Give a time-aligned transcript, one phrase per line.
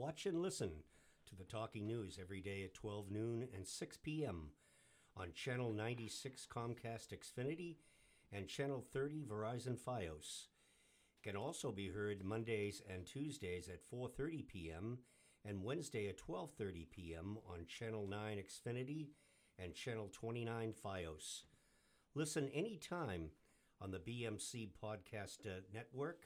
[0.00, 0.70] Watch and listen
[1.28, 4.52] to the Talking News every day at 12 noon and 6 p.m.
[5.14, 7.76] on Channel 96 Comcast Xfinity
[8.32, 10.46] and Channel 30 Verizon Fios.
[11.22, 15.00] Can also be heard Mondays and Tuesdays at 4:30 p.m.
[15.44, 17.36] and Wednesday at 12:30 p.m.
[17.46, 19.08] on Channel 9 Xfinity
[19.58, 21.42] and Channel 29 Fios.
[22.14, 23.32] Listen anytime
[23.82, 26.24] on the BMC Podcast uh, Network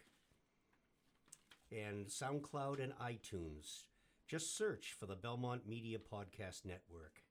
[1.74, 3.84] and SoundCloud and iTunes.
[4.28, 7.22] Just search for the Belmont Media Podcast Network.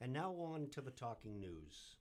[0.00, 1.96] And now on to the talking news.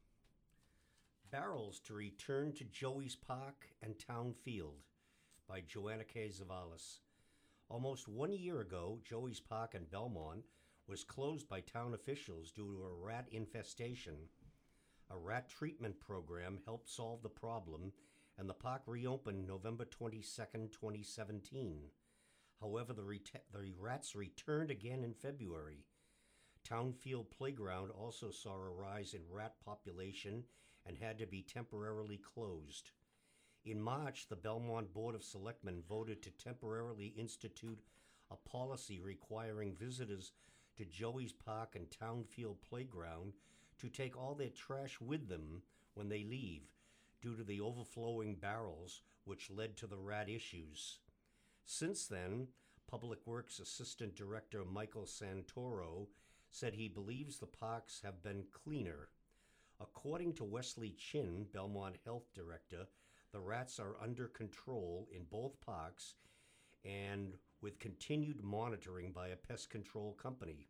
[1.31, 4.81] Barrels to return to Joey's Park and Town Field
[5.47, 6.29] by Joanna K.
[6.29, 6.99] Zavalis.
[7.69, 10.43] Almost one year ago, Joey's Park in Belmont
[10.87, 14.15] was closed by town officials due to a rat infestation.
[15.11, 17.91] A rat treatment program helped solve the problem,
[18.37, 21.79] and the park reopened November 22, 2017.
[22.59, 25.85] However, the, ret- the rats returned again in February.
[26.67, 30.43] Townfield Playground also saw a rise in rat population
[30.85, 32.91] and had to be temporarily closed.
[33.63, 37.79] In March, the Belmont Board of Selectmen voted to temporarily institute
[38.31, 40.31] a policy requiring visitors
[40.77, 43.33] to Joey's Park and Townfield Playground
[43.79, 45.61] to take all their trash with them
[45.93, 46.63] when they leave
[47.25, 50.99] due to the overflowing barrels which led to the rat issues.
[51.65, 52.49] Since then,
[52.87, 56.05] Public Works Assistant Director Michael Santoro
[56.51, 59.09] said he believes the parks have been cleaner.
[59.81, 62.85] According to Wesley Chin, Belmont Health Director,
[63.31, 66.13] the rats are under control in both parks
[66.85, 70.67] and with continued monitoring by a pest control company.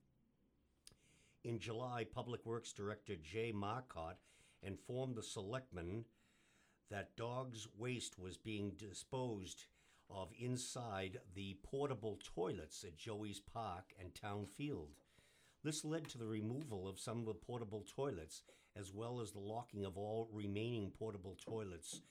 [1.43, 4.21] In July, Public Works Director Jay Marcotte
[4.63, 6.05] informed the selectmen
[6.89, 9.65] that dogs' waste was being disposed
[10.09, 14.95] of inside the portable toilets at Joey's Park and Town Field.
[15.63, 18.43] This led to the removal of some of the portable toilets,
[18.75, 22.01] as well as the locking of all remaining portable toilets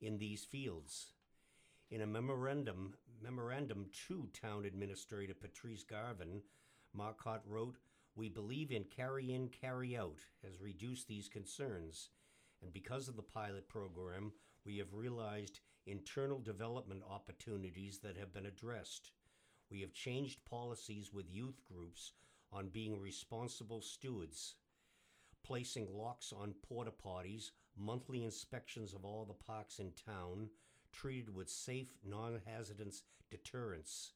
[0.00, 1.12] in these fields.
[1.90, 6.42] In a memorandum, memorandum to Town Administrator Patrice Garvin,
[6.92, 7.78] Marcotte wrote,
[8.16, 12.10] "We believe in carry in, carry out has reduced these concerns,
[12.64, 14.32] and because of the pilot program,
[14.64, 19.12] we have realized internal development opportunities that have been addressed.
[19.70, 22.12] We have changed policies with youth groups
[22.50, 24.54] on being responsible stewards,
[25.44, 30.48] placing locks on porta potties, monthly inspections of all the parks in town,
[30.90, 34.12] treated with safe, non hazardous deterrence.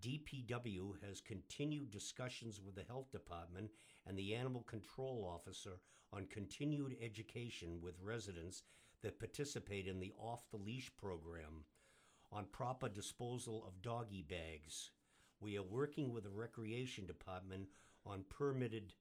[0.00, 3.70] DPW has continued discussions with the health department
[4.06, 5.80] and the animal control officer
[6.12, 8.62] on continued education with residents
[9.02, 11.64] that participate in the off the leash program
[12.32, 14.90] on proper disposal of doggy bags.
[15.40, 17.68] We are working with the recreation department
[18.04, 18.94] on permitted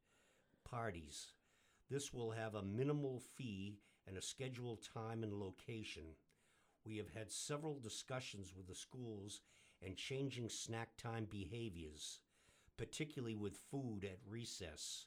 [0.70, 1.34] parties.
[1.90, 3.78] This will have a minimal fee
[4.08, 6.04] and a scheduled time and location.
[6.86, 9.42] We have had several discussions with the schools
[9.82, 12.22] and changing snack time behaviors,
[12.78, 15.06] particularly with food at recess.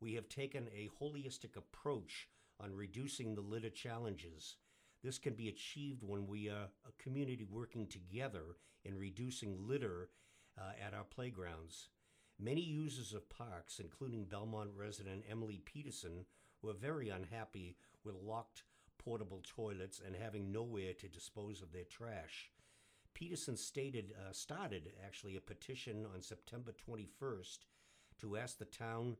[0.00, 2.28] We have taken a holistic approach
[2.60, 4.56] on reducing the litter challenges.
[5.02, 10.10] This can be achieved when we are a community working together in reducing litter
[10.58, 11.88] uh, at our playgrounds.
[12.38, 16.26] Many users of parks, including Belmont resident Emily Peterson,
[16.62, 18.64] were very unhappy with locked
[18.98, 22.50] portable toilets and having nowhere to dispose of their trash.
[23.16, 27.60] Peterson stated, uh, started actually a petition on September 21st
[28.18, 29.16] to ask the town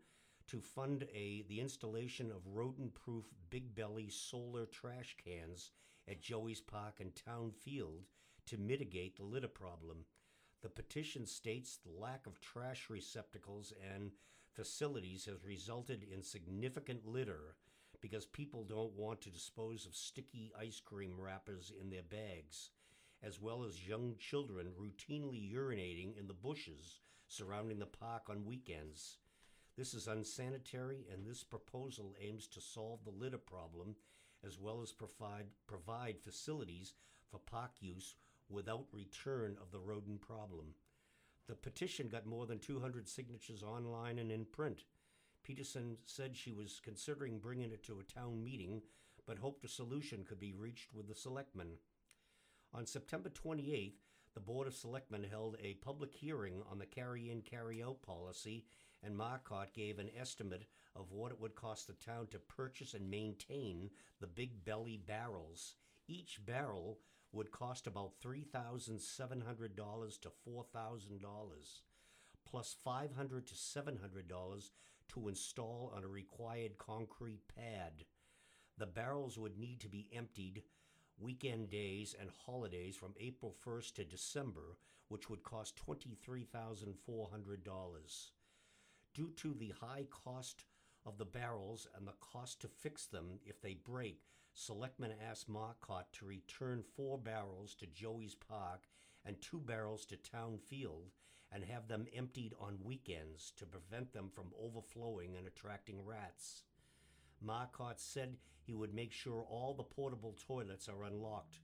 [0.46, 5.70] to fund a the installation of rodent-proof Big Belly solar trash cans
[6.06, 8.04] at Joey's Park and Town Field
[8.44, 10.04] to mitigate the litter problem.
[10.60, 14.10] The petition states the lack of trash receptacles and
[14.52, 17.56] facilities has resulted in significant litter
[18.02, 22.72] because people don't want to dispose of sticky ice cream wrappers in their bags,
[23.26, 29.18] as well as young children routinely urinating in the bushes surrounding the park on weekends.
[29.76, 33.96] This is unsanitary, and this proposal aims to solve the litter problem
[34.46, 36.94] as well as provide, provide facilities
[37.28, 38.14] for park use
[38.48, 40.74] without return of the rodent problem.
[41.48, 44.84] The petition got more than 200 signatures online and in print.
[45.42, 48.82] Peterson said she was considering bringing it to a town meeting,
[49.26, 51.78] but hoped a solution could be reached with the selectmen.
[52.76, 54.02] On September 28th,
[54.34, 58.66] the Board of Selectmen held a public hearing on the carry in, carry out policy
[59.02, 63.10] and Marcotte gave an estimate of what it would cost the town to purchase and
[63.10, 63.88] maintain
[64.20, 65.76] the big belly barrels.
[66.06, 66.98] Each barrel
[67.32, 71.80] would cost about $3,700 to $4,000,
[72.44, 74.70] plus $500 to $700
[75.08, 78.04] to install on a required concrete pad.
[78.76, 80.62] The barrels would need to be emptied
[81.18, 84.78] weekend days and holidays from April 1st to December,
[85.08, 88.30] which would cost $23,400.
[89.14, 90.66] Due to the high cost
[91.04, 94.20] of the barrels and the cost to fix them if they break,
[94.52, 98.88] Selectman asked Marcotte to return four barrels to Joey's Park
[99.24, 101.12] and two barrels to Town Field
[101.52, 106.64] and have them emptied on weekends to prevent them from overflowing and attracting rats.
[107.40, 111.60] Marcotte said he would make sure all the portable toilets are unlocked.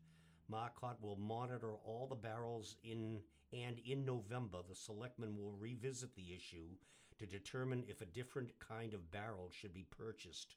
[0.49, 3.21] Marcotte will monitor all the barrels in
[3.53, 6.69] and in November the selectmen will revisit the issue
[7.19, 10.57] to determine if a different kind of barrel should be purchased.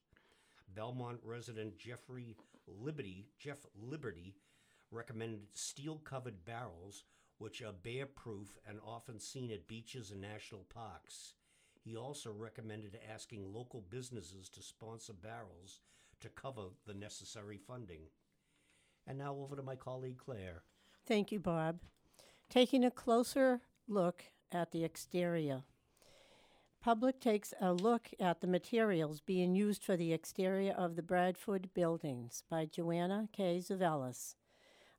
[0.74, 2.36] Belmont resident Jeffrey
[2.68, 4.36] Liberty, Jeff Liberty,
[4.92, 7.04] recommended steel-covered barrels,
[7.38, 11.34] which are bear-proof and often seen at beaches and national parks.
[11.86, 15.82] He also recommended asking local businesses to sponsor barrels
[16.20, 18.02] to cover the necessary funding.
[19.06, 20.64] And now over to my colleague Claire.
[21.06, 21.82] Thank you, Bob.
[22.50, 25.64] Taking a closer look at the exterior.
[26.82, 31.72] Public takes a look at the materials being used for the exterior of the Bradford
[31.76, 33.60] buildings by Joanna K.
[33.60, 34.34] Zavalis.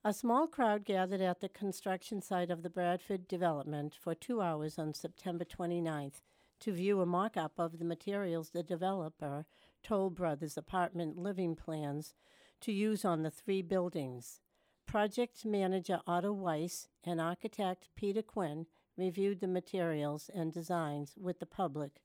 [0.05, 4.79] A small crowd gathered at the construction site of the Bradford development for two hours
[4.79, 6.21] on September 29th
[6.61, 9.45] to view a mock up of the materials the developer
[9.83, 12.15] Toll Brothers apartment living plans
[12.61, 14.41] to use on the three buildings.
[14.87, 18.67] Project manager Otto Weiss and architect Peter Quinn
[18.97, 22.01] reviewed the materials and designs with the public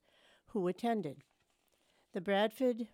[0.48, 1.24] who attended.
[2.14, 2.88] The Bradford,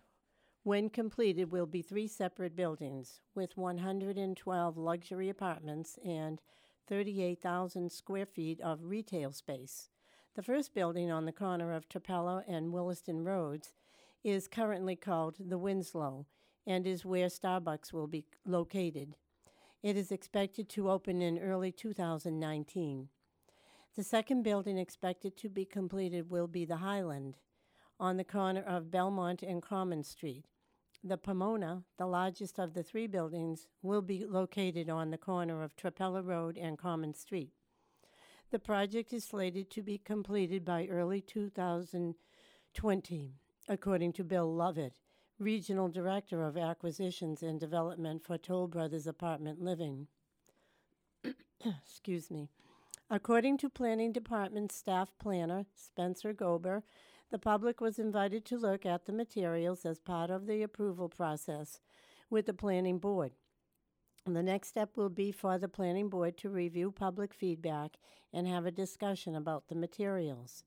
[0.62, 6.40] when completed, will be three separate buildings with 112 luxury apartments and
[6.86, 9.88] 38,000 square feet of retail space.
[10.38, 13.74] The first building on the corner of Trapelo and Williston Roads
[14.22, 16.26] is currently called the Winslow
[16.64, 19.16] and is where Starbucks will be located.
[19.82, 23.08] It is expected to open in early 2019.
[23.96, 27.38] The second building expected to be completed will be the Highland
[27.98, 30.44] on the corner of Belmont and Common Street.
[31.02, 35.74] The Pomona, the largest of the three buildings, will be located on the corner of
[35.74, 37.50] Trapelo Road and Common Street.
[38.50, 43.34] The project is slated to be completed by early 2020,
[43.68, 44.94] according to Bill Lovett,
[45.38, 50.06] Regional Director of Acquisitions and Development for Toll Brothers Apartment Living.
[51.84, 52.48] Excuse me.
[53.10, 56.84] According to Planning Department staff planner Spencer Gober,
[57.30, 61.80] the public was invited to look at the materials as part of the approval process
[62.30, 63.32] with the Planning Board.
[64.34, 67.96] The next step will be for the Planning Board to review public feedback
[68.32, 70.64] and have a discussion about the materials.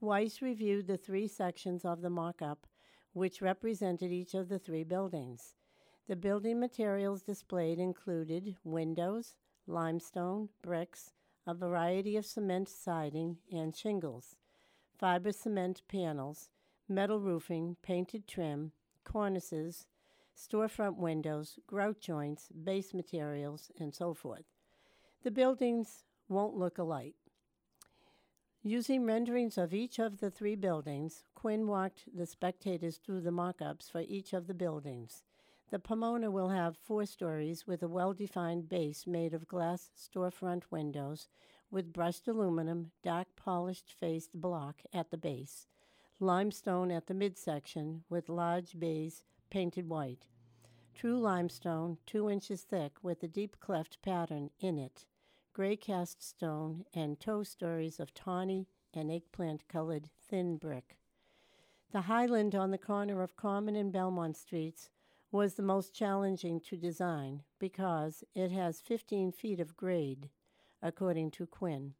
[0.00, 2.66] Weiss reviewed the three sections of the mock up,
[3.12, 5.54] which represented each of the three buildings.
[6.08, 9.36] The building materials displayed included windows,
[9.66, 11.12] limestone, bricks,
[11.46, 14.36] a variety of cement siding and shingles,
[14.98, 16.50] fiber cement panels,
[16.88, 18.72] metal roofing, painted trim,
[19.04, 19.86] cornices,
[20.36, 24.44] storefront windows, grout joints, base materials, and so forth.
[25.22, 27.14] The buildings won't look alike.
[28.62, 33.62] Using renderings of each of the three buildings, Quinn walked the spectators through the mock
[33.62, 35.22] ups for each of the buildings.
[35.70, 40.64] The Pomona will have four stories with a well defined base made of glass storefront
[40.70, 41.28] windows
[41.70, 45.66] with brushed aluminum, dark polished faced block at the base,
[46.20, 50.26] limestone at the midsection with large bays painted white,
[50.94, 55.06] true limestone two inches thick with a deep cleft pattern in it,
[55.52, 60.96] gray cast stone, and toe stories of tawny and eggplant colored thin brick.
[61.92, 64.90] The highland on the corner of Common and Belmont Streets
[65.30, 70.30] was the most challenging to design because it has 15 feet of grade,
[70.82, 71.94] according to Quinn.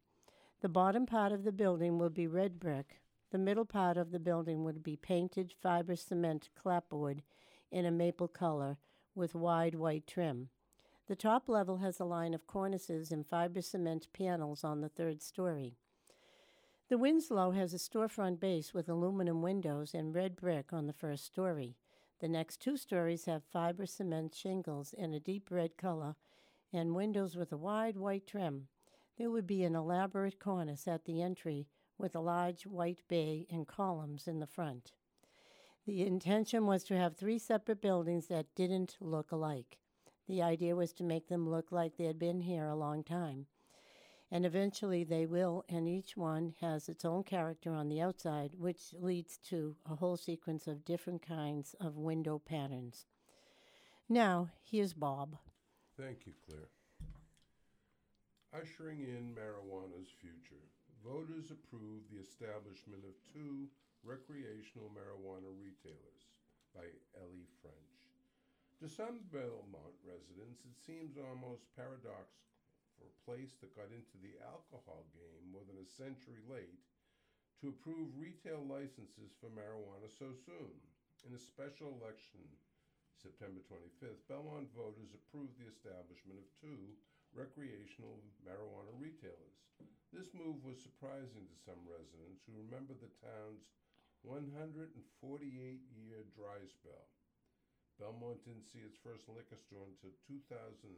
[0.61, 2.99] The bottom part of the building will be red brick.
[3.31, 7.23] The middle part of the building would be painted fiber cement clapboard
[7.71, 8.77] in a maple color
[9.15, 10.49] with wide white trim.
[11.07, 15.21] The top level has a line of cornices and fiber cement panels on the third
[15.21, 15.75] story.
[16.89, 21.25] The Winslow has a storefront base with aluminum windows and red brick on the first
[21.25, 21.75] story.
[22.19, 26.15] The next two stories have fiber cement shingles in a deep red color
[26.71, 28.67] and windows with a wide white trim.
[29.17, 33.67] There would be an elaborate cornice at the entry with a large white bay and
[33.67, 34.93] columns in the front.
[35.85, 39.77] The intention was to have three separate buildings that didn't look alike.
[40.27, 43.45] The idea was to make them look like they had been here a long time.
[44.29, 48.93] And eventually they will, and each one has its own character on the outside, which
[48.99, 53.05] leads to a whole sequence of different kinds of window patterns.
[54.09, 55.37] Now, here's Bob.
[55.97, 56.67] Thank you, Claire.
[58.53, 60.63] Ushering in marijuana's future,
[61.07, 63.71] voters approved the establishment of two
[64.03, 66.23] recreational marijuana retailers
[66.75, 66.83] by
[67.15, 67.95] Ellie French.
[68.83, 72.59] To some Belmont residents, it seems almost paradoxical
[72.99, 76.83] for a place that got into the alcohol game more than a century late
[77.63, 80.75] to approve retail licenses for marijuana so soon.
[81.25, 82.43] In a special election,
[83.15, 86.93] September 25th, Belmont voters approved the establishment of two
[87.37, 89.61] recreational marijuana retailers.
[90.09, 93.69] This move was surprising to some residents who remember the town's
[94.25, 94.89] 148
[95.93, 97.05] year dry spell.
[98.01, 100.89] Belmont didn't see its first liquor store until 2007,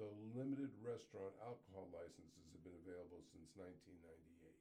[0.00, 4.56] though limited restaurant alcohol licenses have been available since 1998.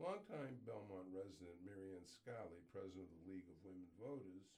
[0.00, 4.48] Longtime Belmont resident Marianne Scally, president of the League of Women Voters,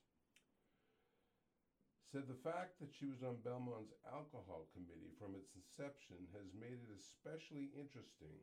[2.15, 6.79] said the fact that she was on Belmont's alcohol committee from its inception has made
[6.79, 8.39] it especially interesting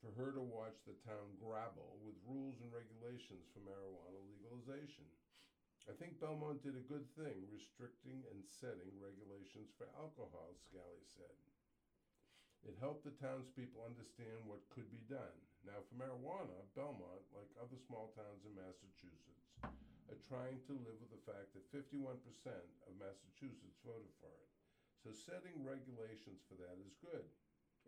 [0.00, 5.04] for her to watch the town grapple with rules and regulations for marijuana legalization.
[5.84, 11.36] I think Belmont did a good thing restricting and setting regulations for alcohol, Scally said.
[12.64, 15.36] It helped the townspeople understand what could be done.
[15.60, 19.43] Now, for marijuana, Belmont, like other small towns in Massachusetts,
[20.14, 24.50] are trying to live with the fact that 51% of Massachusetts voted for it.
[25.02, 27.26] So setting regulations for that is good.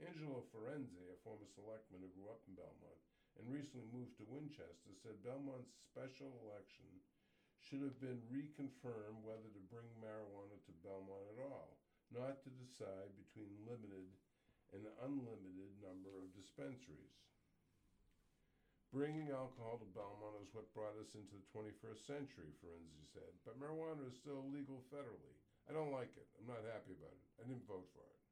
[0.03, 2.99] Angelo Firenze, a former selectman who grew up in Belmont
[3.39, 6.91] and recently moved to Winchester, said Belmont's special election
[7.63, 11.79] should have been reconfirmed whether to bring marijuana to Belmont at all,
[12.11, 14.11] not to decide between limited
[14.75, 17.23] and unlimited number of dispensaries.
[18.95, 23.59] Bringing alcohol to Belmont is what brought us into the 21st century, Firenze said, but
[23.59, 25.35] marijuana is still legal federally.
[25.67, 26.31] I don't like it.
[26.39, 27.27] I'm not happy about it.
[27.43, 28.23] I didn't vote for it.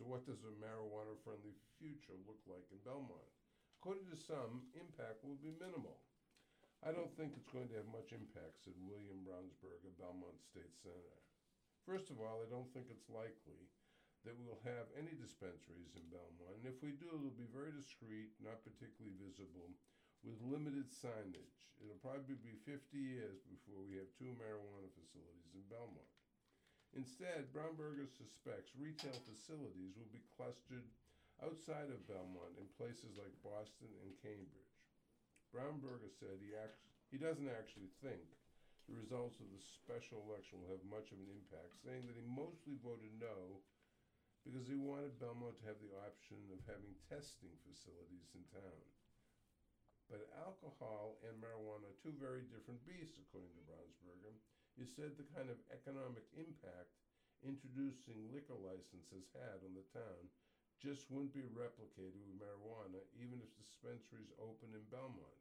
[0.00, 3.28] So, what does a marijuana friendly future look like in Belmont?
[3.76, 6.00] According to some, impact will be minimal.
[6.80, 10.72] I don't think it's going to have much impact, said William Brownsberger, a Belmont state
[10.80, 11.22] senator.
[11.84, 13.68] First of all, I don't think it's likely
[14.22, 18.30] that we'll have any dispensaries in Belmont, and if we do, it'll be very discreet,
[18.38, 19.74] not particularly visible,
[20.22, 21.58] with limited signage.
[21.82, 26.06] It'll probably be 50 years before we have two marijuana facilities in Belmont.
[26.94, 30.86] Instead, Brownsberger suspects retail facilities will be clustered
[31.42, 34.78] outside of Belmont in places like Boston and Cambridge.
[35.50, 38.22] Brownsberger said he, act- he doesn't actually think
[38.86, 42.24] the results of the special election will have much of an impact, saying that he
[42.28, 43.58] mostly voted no
[44.42, 48.82] because he wanted Belmont to have the option of having testing facilities in town.
[50.10, 54.34] But alcohol and marijuana are two very different beasts, according to Brownsberger.
[54.76, 56.92] He said the kind of economic impact
[57.40, 60.30] introducing liquor licenses had on the town
[60.82, 65.38] just wouldn't be replicated with marijuana, even if dispensaries open in Belmont.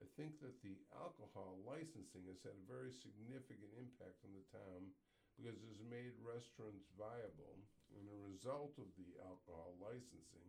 [0.00, 4.94] I think that the alcohol licensing has had a very significant impact on the town
[5.34, 7.66] because it has made restaurants viable.
[7.96, 10.48] And a result of the alcohol licensing,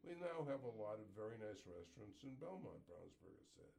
[0.00, 3.74] we now have a lot of very nice restaurants in Belmont, Brownsberger said.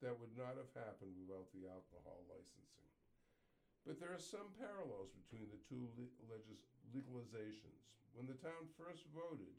[0.00, 2.88] That would not have happened without the alcohol licensing.
[3.84, 5.84] But there are some parallels between the two
[6.92, 7.84] legalizations.
[8.16, 9.52] When the town first voted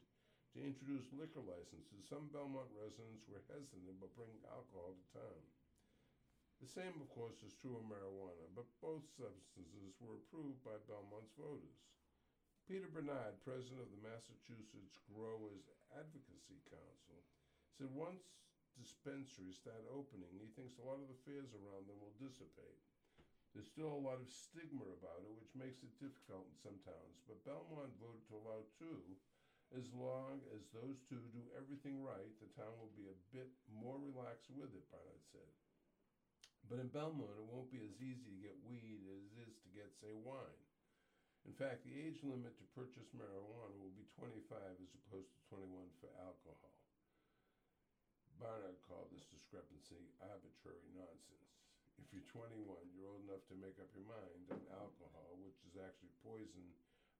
[0.54, 5.42] to introduce liquor licenses, some Belmont residents were hesitant about bringing alcohol to town.
[6.58, 11.34] The same, of course, is true of marijuana, but both substances were approved by Belmont's
[11.34, 11.78] voters.
[12.70, 15.66] Peter Bernard, president of the Massachusetts Growers
[15.98, 17.18] Advocacy Council,
[17.74, 18.22] said once
[18.78, 22.78] dispensaries start opening, he thinks a lot of the fears around them will dissipate.
[23.50, 27.20] There's still a lot of stigma about it, which makes it difficult in some towns,
[27.26, 29.18] but Belmont voted to allow two.
[29.74, 33.98] As long as those two do everything right, the town will be a bit more
[34.00, 35.52] relaxed with it, Barnard said.
[36.70, 39.68] But in Belmont, it won't be as easy to get weed as it is to
[39.72, 40.62] get, say, wine.
[41.42, 45.90] In fact, the age limit to purchase marijuana will be 25 as opposed to 21
[45.98, 46.74] for alcohol.
[48.38, 51.50] Barnard called this discrepancy arbitrary nonsense.
[51.98, 55.78] If you're 21, you're old enough to make up your mind on alcohol, which is
[55.78, 56.66] actually poison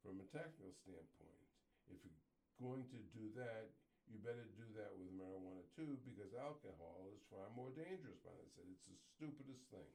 [0.02, 1.46] from a technical standpoint.
[1.90, 2.22] If you're
[2.58, 3.70] going to do that,
[4.10, 8.18] you better do that with marijuana too, because alcohol is far more dangerous.
[8.26, 9.92] Barnard said it's the stupidest thing.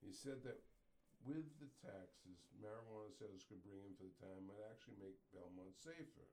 [0.00, 0.60] He said that
[1.24, 5.72] with the taxes marijuana sales could bring in for the town might actually make Belmont
[5.80, 6.28] safer.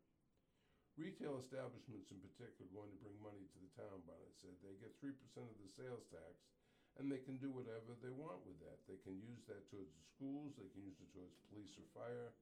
[0.99, 4.55] Retail establishments in particular are going to bring money to the town, Bonnet said.
[4.59, 5.15] They get 3%
[5.47, 6.43] of the sales tax,
[6.99, 8.83] and they can do whatever they want with that.
[8.91, 12.35] They can use that towards the schools, they can use it towards police or fire,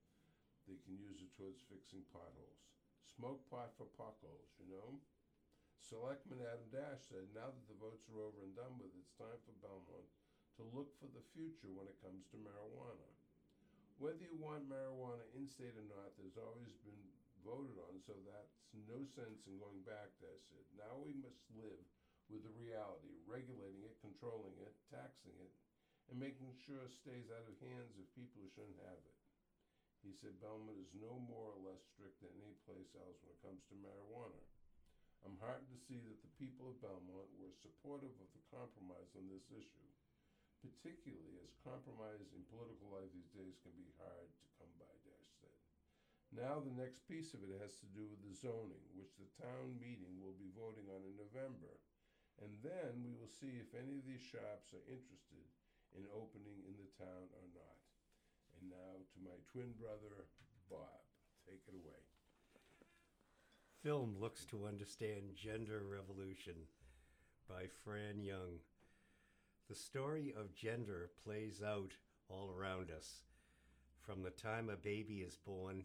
[0.66, 2.66] they can use it towards fixing potholes.
[3.06, 4.98] Smoke pot for potholes, you know?
[5.78, 9.38] Selectman Adam Dash said, now that the votes are over and done with, it's time
[9.46, 10.10] for Belmont
[10.60, 13.08] to look for the future when it comes to marijuana.
[13.96, 17.00] Whether you want marijuana in state or not, there's always been
[17.48, 18.60] voted on, so that's
[18.92, 20.68] no sense in going back, Dash said.
[20.76, 21.80] Now we must live
[22.28, 25.52] with the reality, regulating it, controlling it, taxing it,
[26.12, 29.18] and making sure it stays out of hands of people who shouldn't have it.
[30.04, 33.44] He said Belmont is no more or less strict than any place else when it
[33.44, 34.44] comes to marijuana.
[35.28, 39.28] I'm heartened to see that the people of Belmont were supportive of the compromise on
[39.28, 39.92] this issue,
[40.60, 45.32] particularly as compromise in political life these days can be hard to come by, Dash
[45.40, 45.58] said.
[46.36, 49.76] Now the next piece of it has to do with the zoning, which the town
[49.80, 51.80] meeting will be voting on in November.
[52.40, 55.44] And then we will see if any of these shops are interested
[55.98, 57.80] in opening in the town or not.
[58.56, 60.28] And now to my twin brother,
[60.70, 61.02] Bob.
[61.50, 62.00] Take it away.
[63.82, 66.54] Film looks to understand gender revolution
[67.50, 68.62] by Fran Young.
[69.70, 71.92] The story of gender plays out
[72.28, 73.26] all around us.
[74.02, 75.84] From the time a baby is born,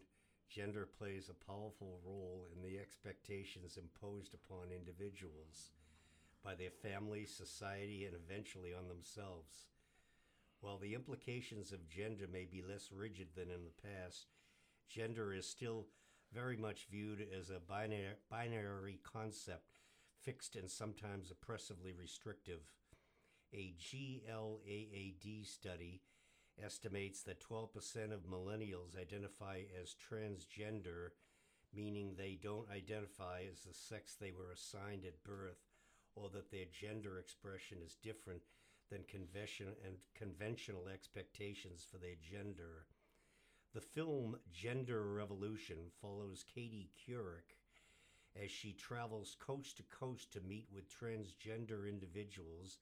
[0.49, 5.69] gender plays a powerful role in the expectations imposed upon individuals
[6.43, 9.67] by their family, society, and eventually on themselves.
[10.61, 14.29] While the implications of gender may be less rigid than in the past,
[14.89, 15.85] gender is still
[16.33, 19.77] very much viewed as a binary, binary concept,
[20.23, 22.61] fixed and sometimes oppressively restrictive.
[23.57, 26.01] A GLAAD study
[26.61, 31.11] estimates that 12% of millennials identify as transgender,
[31.73, 35.63] meaning they don't identify as the sex they were assigned at birth
[36.15, 38.41] or that their gender expression is different
[38.91, 42.87] than convention and conventional expectations for their gender.
[43.73, 47.55] The film Gender Revolution follows Katie Couric
[48.35, 52.79] as she travels coast to coast to meet with transgender individuals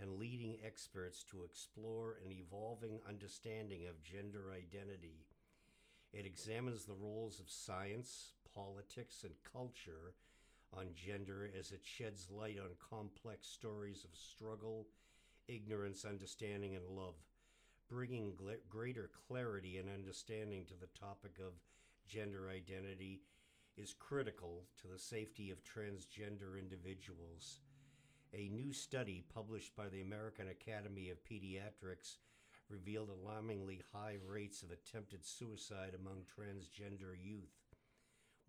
[0.00, 5.26] and leading experts to explore an evolving understanding of gender identity.
[6.12, 10.14] It examines the roles of science, politics, and culture
[10.72, 14.86] on gender as it sheds light on complex stories of struggle,
[15.48, 17.14] ignorance, understanding, and love,
[17.88, 21.52] bringing gl- greater clarity and understanding to the topic of
[22.06, 23.20] gender identity
[23.76, 27.60] is critical to the safety of transgender individuals.
[28.34, 32.16] A new study published by the American Academy of Pediatrics
[32.68, 37.56] revealed alarmingly high rates of attempted suicide among transgender youth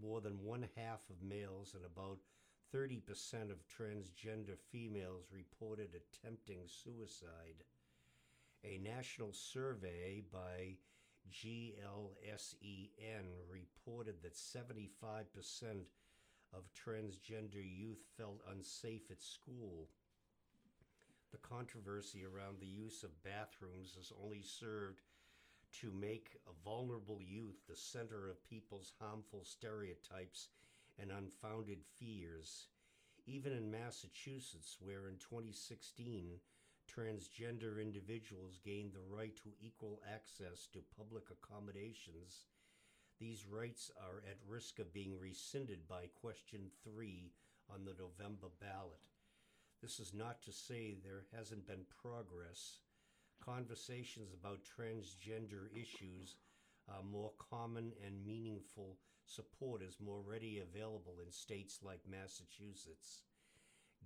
[0.02, 2.20] more than one half of males and about
[2.74, 7.63] 30% of transgender females reported attempting suicide.
[8.63, 10.76] A national survey by
[11.32, 14.86] GLSEN reported that 75%
[16.54, 19.90] of transgender youth felt unsafe at school.
[21.32, 25.02] The controversy around the use of bathrooms has only served
[25.82, 30.48] to make a vulnerable youth the center of people's harmful stereotypes
[31.00, 32.68] and unfounded fears.
[33.28, 36.40] Even in Massachusetts, where in 2016
[36.90, 42.46] transgender individuals gained the right to equal access to public accommodations,
[43.20, 47.32] these rights are at risk of being rescinded by question 3
[47.74, 49.00] on the November ballot.
[49.82, 52.80] This is not to say there hasn't been progress
[53.44, 56.36] conversations about transgender issues
[56.88, 63.24] are more common and meaningful support is more ready available in states like Massachusetts.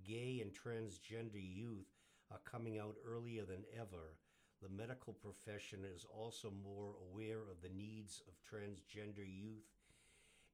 [0.06, 1.88] Gay and transgender youth
[2.30, 4.16] are coming out earlier than ever.
[4.62, 9.68] The medical profession is also more aware of the needs of transgender youth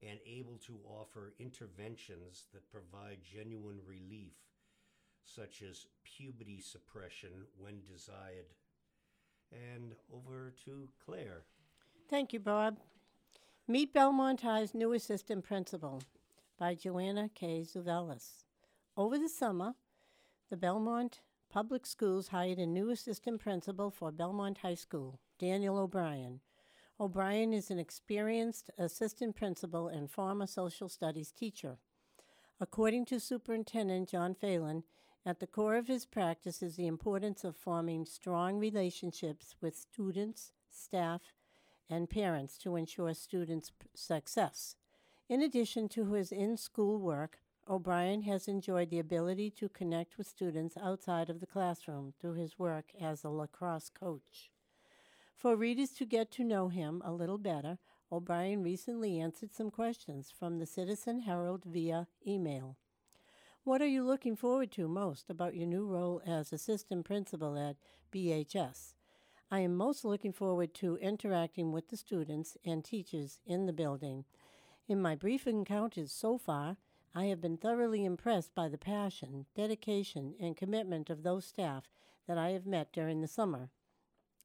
[0.03, 4.35] and able to offer interventions that provide genuine relief,
[5.25, 8.55] such as puberty suppression when desired.
[9.53, 11.43] And over to Claire.
[12.09, 12.79] Thank you, Bob.
[13.69, 16.03] Meet Belmont High's new assistant principal
[16.59, 17.61] by Joanna K.
[17.63, 18.45] Zavalis.
[18.97, 19.75] Over the summer,
[20.51, 26.39] the Belmont Public Schools hired a new assistant principal for Belmont High School, Daniel O'Brien.
[27.01, 31.79] O'Brien is an experienced assistant principal and former social studies teacher.
[32.61, 34.85] According to Superintendent John Phelan,
[35.27, 40.53] At the core of his practice is the importance of forming strong relationships with students,
[40.71, 41.35] staff,
[41.91, 44.77] and parents to ensure students' success.
[45.29, 50.27] In addition to his in school work, O'Brien has enjoyed the ability to connect with
[50.27, 54.51] students outside of the classroom through his work as a lacrosse coach.
[55.37, 57.79] For readers to get to know him a little better,
[58.11, 62.77] O'Brien recently answered some questions from the Citizen Herald via email.
[63.63, 67.77] What are you looking forward to most about your new role as assistant principal at
[68.13, 68.95] BHS?
[69.49, 74.25] I am most looking forward to interacting with the students and teachers in the building.
[74.89, 76.77] In my brief encounters so far,
[77.15, 81.89] I have been thoroughly impressed by the passion, dedication, and commitment of those staff
[82.29, 83.71] that I have met during the summer.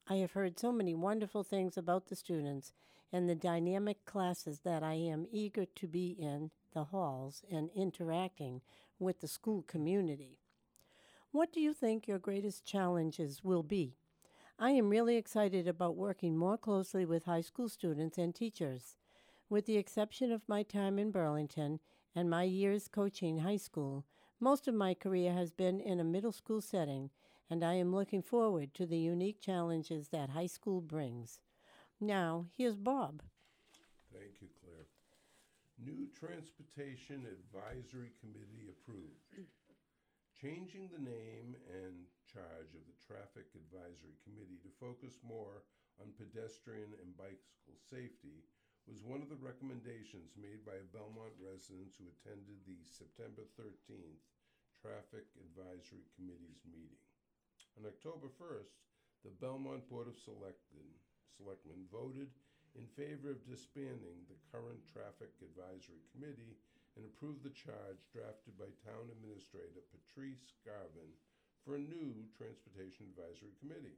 [0.08, 2.74] I have heard so many wonderful things about the students
[3.12, 8.62] and the dynamic classes that I am eager to be in the halls and interacting
[9.00, 10.40] with the school community.
[11.32, 13.98] What do you think your greatest challenges will be?
[14.58, 18.96] I am really excited about working more closely with high school students and teachers.
[19.48, 21.80] With the exception of my time in Burlington
[22.16, 24.06] and my years coaching high school,
[24.40, 27.12] most of my career has been in a middle school setting,
[27.50, 31.40] and I am looking forward to the unique challenges that high school brings.
[32.02, 33.22] Now, here's Bob.
[34.12, 34.88] Thank you, Claire.
[35.78, 39.46] New Transportation Advisory Committee approved.
[40.42, 41.94] Changing the name and
[42.26, 45.64] charge of the Traffic Advisory Committee to focus more
[46.02, 48.44] on pedestrian and bicycle safety
[48.86, 54.22] was one of the recommendations made by a Belmont residents who attended the September 13th
[54.78, 57.02] Traffic Advisory Committee's meeting.
[57.82, 58.78] On October 1st,
[59.26, 60.86] the Belmont Board of Selectmen,
[61.34, 62.30] Selectmen voted
[62.78, 66.54] in favor of disbanding the current Traffic Advisory Committee
[66.94, 71.10] and approved the charge drafted by Town Administrator Patrice Garvin
[71.66, 73.98] for a new Transportation Advisory Committee.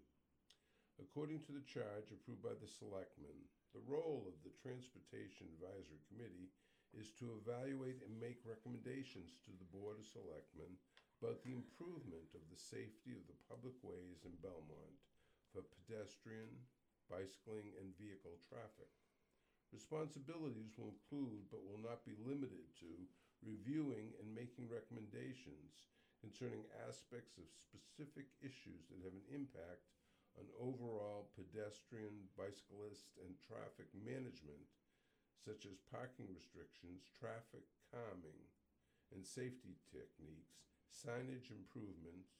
[0.98, 6.50] According to the charge approved by the Selectmen, the role of the Transportation Advisory Committee
[6.98, 10.74] is to evaluate and make recommendations to the Board of Selectmen
[11.22, 14.98] about the improvement of the safety of the public ways in Belmont
[15.54, 16.66] for pedestrian,
[17.10, 18.90] bicycling, and vehicle traffic.
[19.70, 23.06] Responsibilities will include, but will not be limited to,
[23.46, 25.86] reviewing and making recommendations
[26.18, 29.86] concerning aspects of specific issues that have an impact
[30.38, 34.70] on overall pedestrian, bicyclist, and traffic management,
[35.42, 38.46] such as parking restrictions, traffic calming,
[39.14, 42.38] and safety techniques, signage improvements,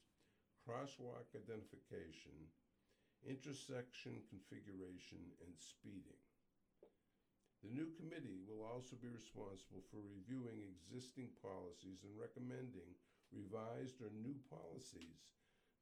[0.62, 2.54] crosswalk identification,
[3.26, 6.22] intersection configuration, and speeding.
[7.66, 12.94] The new committee will also be responsible for reviewing existing policies and recommending
[13.34, 15.26] revised or new policies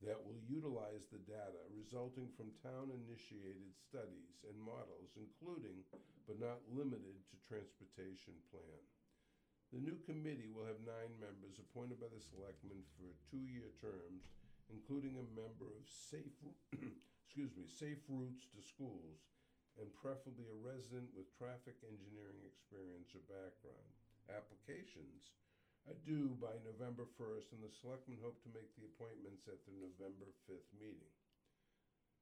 [0.03, 5.85] that will utilize the data resulting from town-initiated studies and models, including
[6.27, 8.81] but not limited to transportation plan.
[9.71, 14.29] The new committee will have nine members appointed by the selectmen for two-year terms,
[14.69, 16.37] including a member of safe,
[17.23, 19.25] excuse me, safe routes to schools,
[19.75, 23.91] and preferably a resident with traffic engineering experience or background.
[24.31, 25.35] Applications
[25.93, 30.33] due by November 1st, and the selectmen hope to make the appointments at the November
[30.49, 31.13] 5th meeting.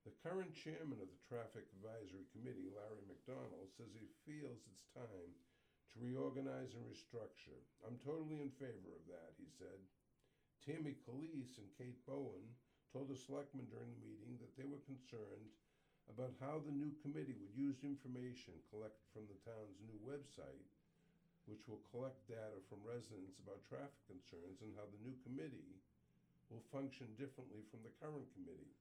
[0.04, 5.32] The current chairman of the Traffic Advisory Committee, Larry McDonald, says he feels it's time
[5.96, 7.64] to reorganize and restructure.
[7.88, 9.80] I'm totally in favor of that, he said.
[10.60, 12.52] Tammy Calise and Kate Bowen
[12.92, 15.56] told the selectmen during the meeting that they were concerned
[16.12, 20.68] about how the new committee would use information collected from the town's new website,
[21.46, 25.76] which will collect data from residents about traffic concerns, and how the new committee
[26.48, 28.76] will function differently from the current committee.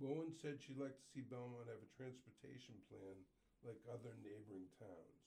[0.00, 3.16] Bowen said she'd like to see Belmont have a transportation plan
[3.64, 5.20] like other neighboring towns.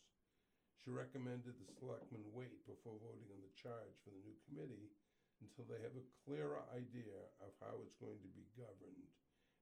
[0.86, 4.94] She recommended the selectmen wait before voting on the charge for the new committee
[5.42, 9.10] until they have a clearer idea of how it's going to be governed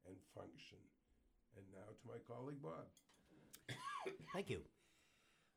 [0.05, 0.81] and function.
[1.57, 2.86] And now to my colleague Bob.
[4.33, 4.62] Thank you.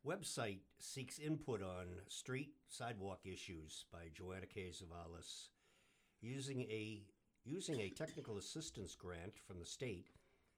[0.06, 4.70] Website seeks input on street sidewalk issues by Joanna K.
[4.70, 5.48] Zavalis.
[6.22, 7.02] Using a
[7.44, 10.08] using a technical assistance grant from the state,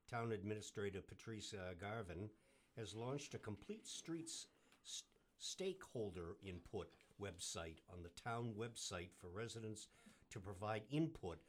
[0.08, 2.30] Town Administrator Patricia Garvin
[2.76, 4.46] has launched a complete streets
[4.84, 9.88] st- stakeholder input website on the town website for residents
[10.30, 11.40] to provide input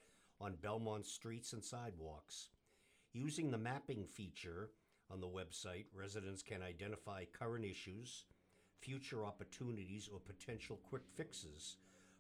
[0.42, 2.50] on Belmont streets and sidewalks.
[3.14, 4.72] Using the mapping feature
[5.14, 8.26] on the website, residents can identify current issues,
[8.80, 11.78] future opportunities, or potential quick fixes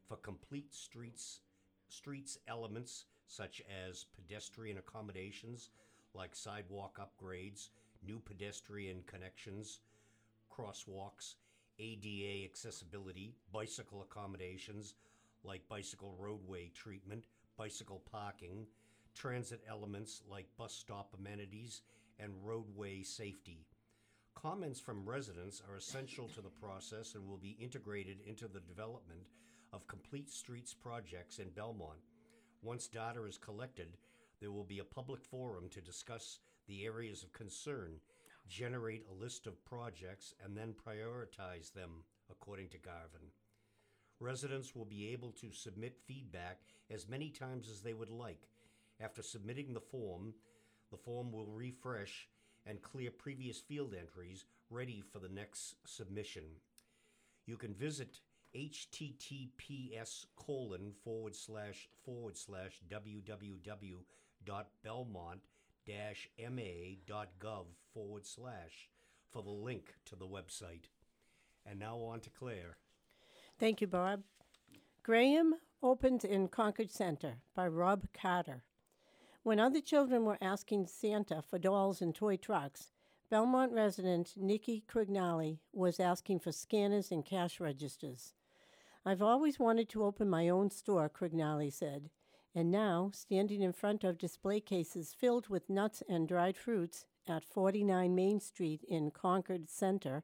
[0.08, 1.40] for complete streets
[1.90, 5.70] streets elements such as pedestrian accommodations
[6.14, 7.70] like sidewalk upgrades,
[8.06, 9.80] new pedestrian connections,
[10.52, 11.36] crosswalks,
[11.80, 14.94] ADA accessibility, bicycle accommodations
[15.44, 17.26] like bicycle roadway treatment,
[17.58, 18.68] bicycle parking,
[19.16, 21.82] transit elements like bus stop amenities,
[22.19, 23.65] and roadway safety.
[24.36, 29.28] Comments from residents are essential to the process and will be integrated into the development
[29.71, 31.99] of complete streets projects in Belmont.
[32.62, 33.97] Once data is collected,
[34.39, 37.99] there will be a public forum to discuss the areas of concern,
[38.47, 43.32] generate a list of projects, and then prioritize them according to Garvin.
[44.19, 48.47] Residents will be able to submit feedback as many times as they would like.
[49.02, 50.34] After submitting the form,
[50.94, 52.30] the form will refresh
[52.68, 56.44] and clear previous field entries ready for the next submission.
[57.48, 58.20] You can visit
[58.56, 63.60] https colon forward slash forward slash www.belmont
[66.40, 68.90] ma.gov forward slash
[69.32, 70.86] for the link to the website.
[71.66, 72.78] And now on to Claire.
[73.60, 74.22] Thank you, Bob.
[75.02, 78.64] Graham opened in Concord Center by Rob Carter.
[79.44, 82.92] When other children were asking Santa for dolls and toy trucks,
[83.30, 88.34] Belmont resident Nikki Crignali was asking for scanners and cash registers.
[89.06, 92.10] I've always wanted to open my own store, Crignali said,
[92.56, 97.44] and now, standing in front of display cases filled with nuts and dried fruits at
[97.44, 100.24] 49 Main Street in Concord Center,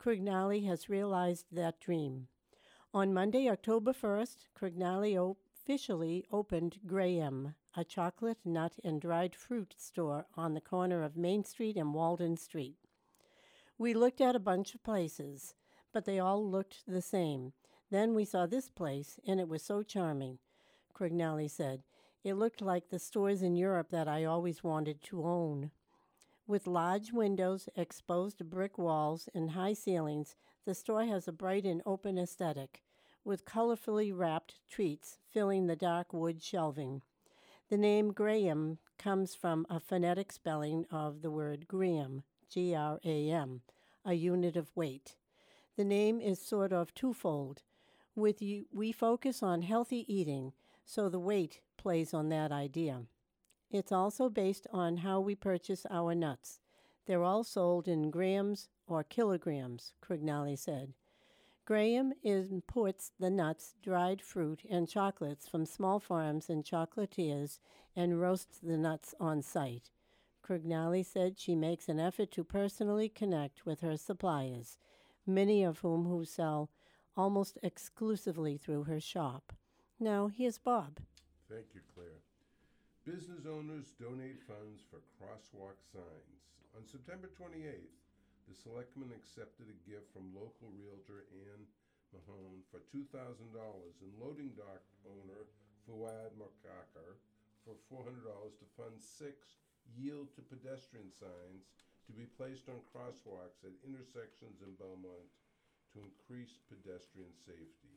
[0.00, 2.28] Crignali has realized that dream.
[2.94, 5.18] On Monday, October 1st, Crignali
[5.64, 11.42] officially opened Graham, a chocolate, nut, and dried fruit store on the corner of Main
[11.42, 12.76] Street and Walden Street.
[13.78, 15.54] We looked at a bunch of places,
[15.90, 17.54] but they all looked the same.
[17.90, 20.38] Then we saw this place, and it was so charming,
[20.94, 21.82] Crignali said.
[22.22, 25.70] It looked like the stores in Europe that I always wanted to own.
[26.46, 31.80] With large windows, exposed brick walls, and high ceilings, the store has a bright and
[31.86, 32.82] open aesthetic,
[33.24, 37.02] with colorfully wrapped treats filling the dark wood shelving.
[37.70, 43.30] The name Graham comes from a phonetic spelling of the word gram, G R A
[43.30, 43.62] M,
[44.04, 45.16] a unit of weight.
[45.76, 47.62] The name is sort of twofold.
[48.14, 50.52] With you, we focus on healthy eating,
[50.84, 53.02] so the weight plays on that idea.
[53.70, 56.60] It's also based on how we purchase our nuts.
[57.06, 60.92] They're all sold in grams or kilograms, Crignali said.
[61.66, 67.58] Graham imports the nuts, dried fruit, and chocolates from small farms and chocolatiers
[67.96, 69.90] and roasts the nuts on site.
[70.46, 74.76] Crignali said she makes an effort to personally connect with her suppliers,
[75.26, 76.68] many of whom who sell
[77.16, 79.54] almost exclusively through her shop.
[79.98, 81.00] Now, here's Bob.
[81.48, 82.20] Thank you, Claire.
[83.06, 86.44] Business owners donate funds for crosswalk signs.
[86.76, 88.03] On September 28th,
[88.44, 91.64] the selectmen accepted a gift from local realtor Ann
[92.12, 93.10] Mahone for $2,000
[93.50, 95.48] and loading dock owner
[95.84, 97.18] Fuad Makakar
[97.64, 98.20] for $400
[98.60, 99.64] to fund six
[99.96, 101.72] yield to pedestrian signs
[102.04, 105.28] to be placed on crosswalks at intersections in Belmont
[105.92, 107.96] to increase pedestrian safety.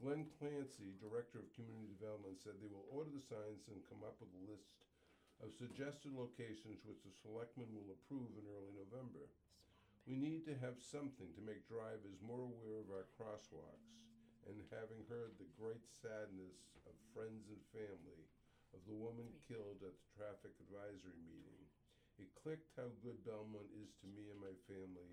[0.00, 4.16] Glenn Clancy, Director of Community Development, said they will order the signs and come up
[4.22, 4.87] with a list
[5.38, 9.30] of suggested locations which the selectmen will approve in early November.
[10.08, 13.92] We need to have something to make drivers more aware of our crosswalks,
[14.48, 18.24] and having heard the great sadness of friends and family
[18.72, 21.62] of the woman killed at the traffic advisory meeting,
[22.16, 25.12] it clicked how good Belmont is to me and my family,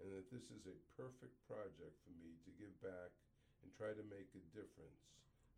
[0.00, 3.12] and that this is a perfect project for me to give back
[3.60, 5.04] and try to make a difference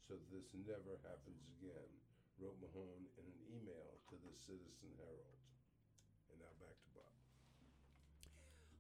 [0.09, 1.93] so that this never happens again,
[2.41, 5.39] wrote Mahone in an email to the Citizen Herald.
[6.31, 7.13] And now back to Bob.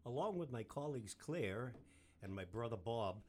[0.06, 1.74] Along with my colleagues Claire
[2.22, 3.22] and my brother Bob,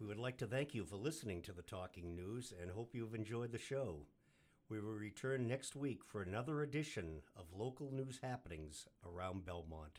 [0.00, 3.14] we would like to thank you for listening to the Talking News and hope you've
[3.14, 4.06] enjoyed the show.
[4.68, 9.98] We will return next week for another edition of local news happenings around Belmont.